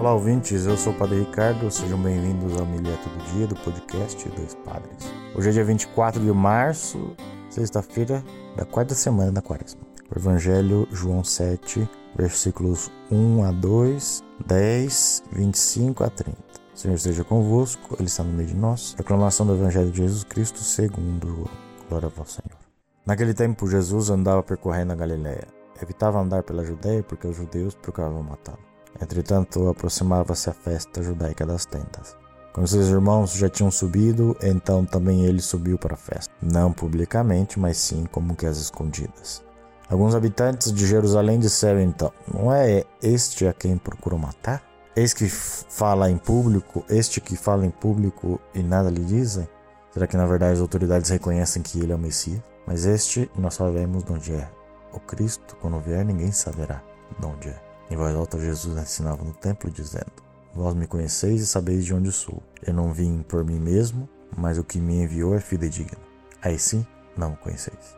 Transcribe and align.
Olá, 0.00 0.14
ouvintes. 0.14 0.64
Eu 0.64 0.78
sou 0.78 0.94
o 0.94 0.96
Padre 0.96 1.18
Ricardo. 1.18 1.70
Sejam 1.70 2.00
bem-vindos 2.00 2.58
ao 2.58 2.64
Milheto 2.64 3.06
do 3.10 3.34
Dia 3.34 3.46
do 3.46 3.54
podcast 3.56 4.26
Dois 4.30 4.54
Padres. 4.64 5.12
Hoje 5.34 5.50
é 5.50 5.52
dia 5.52 5.62
24 5.62 6.22
de 6.22 6.32
março, 6.32 7.14
sexta-feira 7.50 8.24
da 8.56 8.64
quarta 8.64 8.94
semana 8.94 9.30
da 9.30 9.42
quaresma. 9.42 9.82
O 10.10 10.18
Evangelho 10.18 10.88
João 10.90 11.22
7, 11.22 11.86
versículos 12.16 12.90
1 13.12 13.44
a 13.44 13.52
2, 13.52 14.24
10, 14.46 15.24
25 15.32 16.02
a 16.02 16.08
30. 16.08 16.38
O 16.74 16.78
Senhor 16.78 16.94
esteja 16.94 17.22
convosco, 17.22 17.94
Ele 17.98 18.08
está 18.08 18.24
no 18.24 18.32
meio 18.32 18.48
de 18.48 18.56
nós. 18.56 18.94
Proclamação 18.94 19.44
do 19.44 19.52
Evangelho 19.52 19.90
de 19.90 19.98
Jesus 19.98 20.24
Cristo 20.24 20.60
segundo 20.60 21.28
João. 21.28 21.50
Glória 21.90 22.06
a 22.06 22.10
vós, 22.10 22.32
Senhor. 22.32 22.58
Naquele 23.04 23.34
tempo, 23.34 23.68
Jesus 23.68 24.08
andava 24.08 24.42
percorrendo 24.42 24.94
a 24.94 24.96
Galiléia. 24.96 25.46
Evitava 25.82 26.18
andar 26.18 26.42
pela 26.42 26.64
Judéia 26.64 27.02
porque 27.02 27.26
os 27.26 27.36
judeus 27.36 27.74
procuravam 27.74 28.22
matá-lo. 28.22 28.69
Entretanto, 29.00 29.68
aproximava-se 29.68 30.48
a 30.48 30.52
festa 30.54 31.02
judaica 31.02 31.44
das 31.44 31.66
tendas. 31.66 32.16
Quando 32.52 32.66
seus 32.66 32.88
irmãos 32.88 33.34
já 33.34 33.48
tinham 33.48 33.70
subido, 33.70 34.36
então 34.42 34.84
também 34.84 35.24
ele 35.24 35.40
subiu 35.40 35.78
para 35.78 35.94
a 35.94 35.96
festa. 35.96 36.32
Não 36.42 36.72
publicamente, 36.72 37.60
mas 37.60 37.76
sim 37.76 38.04
como 38.10 38.34
que 38.34 38.46
às 38.46 38.58
escondidas. 38.58 39.42
Alguns 39.88 40.14
habitantes 40.14 40.72
de 40.72 40.86
Jerusalém 40.86 41.38
disseram 41.38 41.80
então: 41.80 42.12
Não 42.32 42.52
é 42.52 42.84
este 43.02 43.46
a 43.46 43.52
quem 43.52 43.76
procuram 43.76 44.18
matar? 44.18 44.62
Eis 44.96 45.14
que 45.14 45.28
fala 45.28 46.10
em 46.10 46.18
público, 46.18 46.84
este 46.88 47.20
que 47.20 47.36
fala 47.36 47.64
em 47.64 47.70
público 47.70 48.40
e 48.52 48.62
nada 48.62 48.90
lhe 48.90 49.04
dizem? 49.04 49.48
Será 49.92 50.06
que 50.06 50.16
na 50.16 50.26
verdade 50.26 50.54
as 50.54 50.60
autoridades 50.60 51.10
reconhecem 51.10 51.62
que 51.62 51.78
ele 51.78 51.92
é 51.92 51.94
o 51.94 51.98
Messias? 51.98 52.42
Mas 52.66 52.84
este 52.84 53.30
nós 53.36 53.54
sabemos 53.54 54.04
de 54.04 54.12
onde 54.12 54.32
é. 54.32 54.48
O 54.92 54.98
Cristo, 54.98 55.56
quando 55.60 55.78
vier, 55.78 56.04
ninguém 56.04 56.32
saberá 56.32 56.82
de 57.18 57.26
onde 57.26 57.48
é. 57.48 57.69
Em 57.90 57.96
voz 57.96 58.14
alta, 58.14 58.38
Jesus 58.38 58.78
ensinava 58.78 59.24
no 59.24 59.32
templo, 59.32 59.70
dizendo: 59.70 60.12
Vós 60.54 60.74
me 60.74 60.86
conheceis 60.86 61.40
e 61.40 61.46
sabeis 61.46 61.84
de 61.84 61.92
onde 61.92 62.12
sou. 62.12 62.42
Eu 62.64 62.72
não 62.72 62.92
vim 62.92 63.22
por 63.22 63.44
mim 63.44 63.58
mesmo, 63.58 64.08
mas 64.36 64.58
o 64.58 64.64
que 64.64 64.78
me 64.80 65.02
enviou 65.02 65.34
é 65.34 65.40
fidedigno. 65.40 65.98
Aí 66.40 66.58
sim, 66.58 66.86
não 67.16 67.32
o 67.32 67.36
conheceis. 67.36 67.96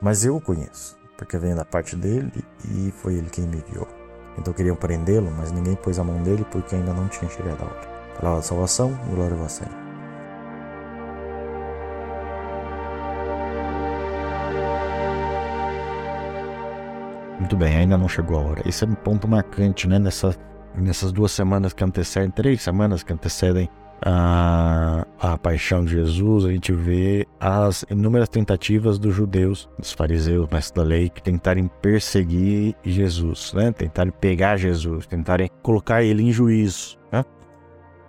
Mas 0.00 0.24
eu 0.24 0.36
o 0.36 0.40
conheço, 0.40 0.98
porque 1.16 1.38
venho 1.38 1.56
da 1.56 1.64
parte 1.64 1.96
dele 1.96 2.44
e 2.68 2.90
foi 2.90 3.14
ele 3.14 3.30
quem 3.30 3.46
me 3.46 3.58
enviou. 3.58 3.86
Então 4.36 4.52
queriam 4.52 4.76
prendê-lo, 4.76 5.30
mas 5.30 5.52
ninguém 5.52 5.76
pôs 5.76 5.98
a 5.98 6.04
mão 6.04 6.22
dele 6.22 6.44
porque 6.50 6.74
ainda 6.74 6.92
não 6.92 7.08
tinha 7.08 7.30
chegado 7.30 7.62
a 7.62 7.66
hora. 7.66 7.88
Palavra 8.16 8.40
da 8.40 8.46
salvação, 8.46 8.98
glória 9.10 9.42
a 9.42 9.48
Senhor. 9.48 9.79
Muito 17.40 17.56
bem, 17.56 17.74
ainda 17.74 17.96
não 17.96 18.06
chegou 18.06 18.38
a 18.38 18.42
hora. 18.42 18.62
Esse 18.68 18.84
é 18.84 18.86
um 18.86 18.94
ponto 18.94 19.26
marcante, 19.26 19.88
né? 19.88 19.98
Nessa, 19.98 20.36
nessas 20.76 21.10
duas 21.10 21.32
semanas 21.32 21.72
que 21.72 21.82
antecedem, 21.82 22.30
três 22.30 22.60
semanas 22.60 23.02
que 23.02 23.14
antecedem 23.14 23.66
a, 24.02 25.06
a 25.18 25.38
paixão 25.38 25.82
de 25.82 25.92
Jesus, 25.92 26.44
a 26.44 26.52
gente 26.52 26.70
vê 26.70 27.26
as 27.40 27.82
inúmeras 27.90 28.28
tentativas 28.28 28.98
dos 28.98 29.14
judeus, 29.14 29.70
dos 29.78 29.90
fariseus, 29.90 30.48
mestres 30.52 30.72
da 30.72 30.82
lei, 30.82 31.08
que 31.08 31.22
tentarem 31.22 31.66
perseguir 31.80 32.76
Jesus, 32.84 33.54
né? 33.54 33.72
Tentarem 33.72 34.12
pegar 34.12 34.58
Jesus, 34.58 35.06
tentarem 35.06 35.50
colocar 35.62 36.02
ele 36.02 36.22
em 36.22 36.30
juízo, 36.30 36.98
né? 37.10 37.24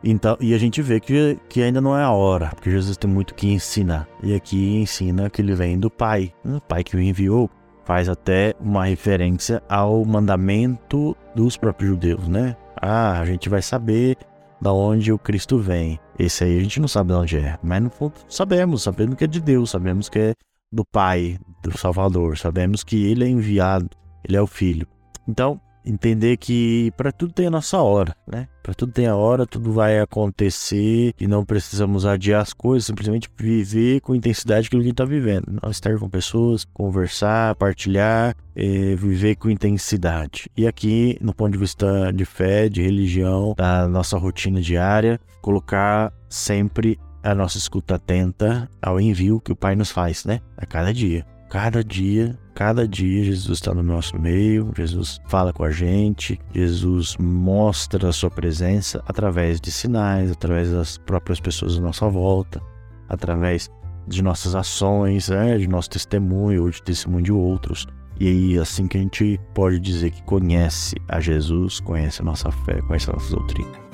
Então, 0.03 0.35
e 0.41 0.53
a 0.53 0.57
gente 0.57 0.81
vê 0.81 0.99
que, 0.99 1.39
que 1.47 1.63
ainda 1.63 1.79
não 1.79 1.97
é 1.97 2.03
a 2.03 2.11
hora, 2.11 2.49
porque 2.49 2.69
Jesus 2.69 2.97
tem 2.97 3.09
muito 3.09 3.33
que 3.33 3.47
ensinar. 3.47 4.09
E 4.21 4.35
aqui 4.35 4.75
ensina 4.75 5.29
que 5.29 5.41
ele 5.41 5.55
vem 5.55 5.79
do 5.79 5.89
Pai, 5.89 6.33
o 6.43 6.59
Pai 6.59 6.83
que 6.83 6.97
o 6.97 7.02
enviou, 7.02 7.49
faz 7.83 8.07
até 8.09 8.53
uma 8.59 8.85
referência 8.85 9.61
ao 9.67 10.03
mandamento 10.05 11.15
dos 11.35 11.57
próprios 11.57 11.91
judeus, 11.91 12.27
né? 12.27 12.55
Ah, 12.75 13.19
a 13.19 13.25
gente 13.25 13.49
vai 13.49 13.61
saber 13.61 14.17
da 14.61 14.71
onde 14.71 15.11
o 15.11 15.17
Cristo 15.17 15.58
vem. 15.58 15.99
Esse 16.17 16.43
aí 16.43 16.58
a 16.58 16.61
gente 16.61 16.80
não 16.80 16.87
sabe 16.87 17.09
de 17.09 17.15
onde 17.15 17.37
é, 17.37 17.58
mas 17.64 17.81
no 17.81 17.89
fundo 17.89 18.14
sabemos, 18.27 18.83
sabemos 18.83 19.15
que 19.15 19.23
é 19.23 19.27
de 19.27 19.41
Deus, 19.41 19.71
sabemos 19.71 20.08
que 20.08 20.20
é 20.20 20.33
do 20.71 20.86
Pai, 20.86 21.37
do 21.64 21.77
Salvador, 21.77 22.37
sabemos 22.37 22.83
que 22.83 23.05
ele 23.05 23.25
é 23.25 23.27
enviado, 23.27 23.89
ele 24.23 24.37
é 24.37 24.41
o 24.41 24.47
Filho. 24.47 24.87
Então, 25.27 25.59
entender 25.86 26.37
que 26.37 26.92
para 26.95 27.11
tudo 27.11 27.33
tem 27.33 27.47
a 27.47 27.52
nossa 27.52 27.77
hora, 27.80 28.15
né? 28.27 28.47
Para 28.61 28.73
tudo 28.73 28.92
tem 28.92 29.08
a 29.08 29.15
hora, 29.15 29.45
tudo 29.45 29.71
vai 29.71 29.99
acontecer 29.99 31.14
e 31.19 31.27
não 31.27 31.43
precisamos 31.43 32.05
adiar 32.05 32.42
as 32.42 32.53
coisas, 32.53 32.86
simplesmente 32.86 33.30
viver 33.36 34.02
com 34.02 34.14
intensidade 34.14 34.67
aquilo 34.67 34.81
que 34.81 34.87
a 34.87 34.89
gente 34.89 34.93
está 34.93 35.05
vivendo. 35.05 35.59
Nós 35.61 35.77
estar 35.77 35.97
com 35.97 36.09
pessoas, 36.09 36.64
conversar, 36.65 37.55
partilhar, 37.55 38.36
é, 38.55 38.95
viver 38.95 39.36
com 39.36 39.49
intensidade. 39.49 40.49
E 40.55 40.67
aqui, 40.67 41.17
no 41.21 41.33
ponto 41.33 41.53
de 41.53 41.58
vista 41.58 42.11
de 42.14 42.25
fé, 42.25 42.70
de 42.70 42.81
religião, 42.81 43.55
da 43.58 43.87
nossa 43.87 44.17
rotina 44.17 44.61
diária, 44.61 45.20
colocar 45.41 46.14
sempre 46.30 46.99
a 47.23 47.36
nossa 47.36 47.58
escuta 47.58 47.95
atenta 47.95 48.70
ao 48.81 48.99
envio 48.99 49.39
que 49.39 49.52
o 49.52 49.55
Pai 49.55 49.75
nos 49.75 49.91
faz, 49.91 50.25
né? 50.25 50.39
A 50.58 50.65
cada 50.65 50.93
dia. 50.93 51.25
Cada 51.52 51.84
dia, 51.84 52.39
cada 52.56 52.88
dia, 52.88 53.26
Jesus 53.26 53.58
está 53.58 53.73
no 53.73 53.84
nosso 53.84 54.17
meio, 54.17 54.72
Jesus 54.73 55.20
fala 55.28 55.52
com 55.52 55.66
a 55.66 55.70
gente, 55.70 56.39
Jesus 56.56 57.17
mostra 57.20 58.08
a 58.08 58.14
sua 58.14 58.32
presença 58.32 59.04
através 59.06 59.60
de 59.60 59.70
sinais, 59.70 60.32
através 60.32 60.72
das 60.72 60.98
próprias 60.98 61.42
pessoas 61.42 61.78
à 61.78 61.82
nossa 61.82 62.08
volta, 62.08 62.62
através 63.10 63.70
de 64.08 64.22
nossas 64.22 64.56
ações, 64.56 65.28
né, 65.28 65.58
de 65.58 65.67
nosso 65.67 65.89
testemunho 65.89 66.64
ou 66.64 66.70
de 66.70 66.82
testemunho 66.82 67.26
de 67.26 67.34
outros. 67.34 67.86
E 68.18 68.30
aí, 68.30 68.58
assim 68.58 68.88
que 68.88 68.98
a 68.98 69.02
gente 69.02 69.38
pode 69.54 69.78
dizer 69.78 70.12
que 70.12 70.23
conhece 70.23 70.95
a 71.10 71.20
Jesus, 71.20 71.82
conhece 71.82 72.22
a 72.22 72.23
nossa 72.23 72.50
fé, 72.50 72.82
conhece 72.83 73.10
a 73.10 73.14
nossa 73.14 73.36
doutrina. 73.36 73.90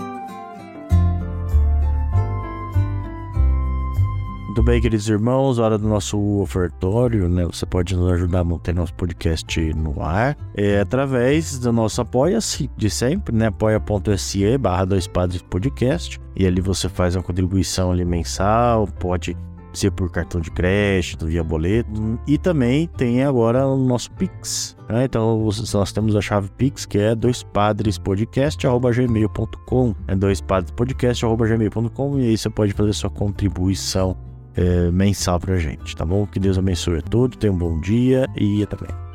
Muito 4.57 4.65
bem, 4.65 4.81
queridos 4.81 5.07
irmãos, 5.07 5.59
hora 5.59 5.77
do 5.77 5.87
nosso 5.87 6.17
ofertório, 6.39 7.29
né? 7.29 7.45
Você 7.45 7.63
pode 7.63 7.95
nos 7.95 8.11
ajudar 8.13 8.39
a 8.39 8.43
manter 8.43 8.73
nosso 8.73 8.91
podcast 8.95 9.71
no 9.75 10.01
ar 10.01 10.35
é, 10.55 10.79
através 10.79 11.59
do 11.59 11.71
nosso 11.71 12.01
apoia-se 12.01 12.67
de 12.75 12.89
sempre, 12.89 13.35
né? 13.35 13.49
apoia.se 13.49 14.57
barra 14.57 14.83
dois 14.83 15.05
padres 15.05 15.43
podcast. 15.43 16.19
E 16.35 16.47
ali 16.47 16.59
você 16.59 16.89
faz 16.89 17.15
uma 17.15 17.21
contribuição 17.21 17.91
ali 17.91 18.03
mensal, 18.03 18.87
pode 18.99 19.37
ser 19.73 19.91
por 19.91 20.09
cartão 20.09 20.41
de 20.41 20.49
crédito, 20.49 21.27
via 21.27 21.43
boleto. 21.43 22.19
E 22.25 22.39
também 22.39 22.87
tem 22.87 23.23
agora 23.23 23.67
o 23.67 23.77
nosso 23.77 24.09
Pix. 24.13 24.75
Né? 24.89 25.05
Então 25.05 25.47
nós 25.71 25.91
temos 25.91 26.15
a 26.15 26.21
chave 26.21 26.49
Pix, 26.57 26.83
que 26.83 26.97
é 26.97 27.13
doispadrespodcast.gmail.com. 27.13 29.95
É 30.07 30.15
doispadrespodcast.gmail.com 30.15 32.17
e 32.17 32.29
aí 32.29 32.35
você 32.35 32.49
pode 32.49 32.73
fazer 32.73 32.93
sua 32.93 33.11
contribuição 33.11 34.17
é, 34.57 34.91
mensal 34.91 35.39
pra 35.39 35.57
gente, 35.57 35.95
tá 35.95 36.03
bom? 36.03 36.25
Que 36.25 36.39
Deus 36.39 36.57
abençoe 36.57 36.99
a 36.99 37.01
todos, 37.01 37.37
tenha 37.37 37.53
um 37.53 37.57
bom 37.57 37.79
dia 37.79 38.27
e 38.35 38.63
até 38.63 38.75
mais. 38.81 39.06